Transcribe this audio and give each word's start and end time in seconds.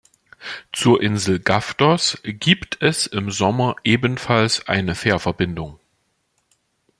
Zur 0.73 0.99
Insel 1.03 1.37
Gavdos 1.39 2.17
gibt 2.23 2.81
es 2.81 3.05
im 3.05 3.29
Sommer 3.29 3.75
ebenfalls 3.83 4.67
eine 4.67 4.95
Fährverbindung. 4.95 5.79